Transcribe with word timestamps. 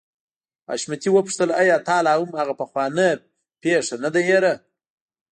حشمتي 0.69 1.09
وپوښتل 1.11 1.49
آيا 1.61 1.77
تا 1.87 1.97
لا 2.05 2.13
هم 2.21 2.31
هغه 2.39 2.53
پخوانۍ 2.61 3.09
پيښه 3.61 3.95
نه 4.03 4.09
ده 4.13 4.19
هېره. 4.27 4.53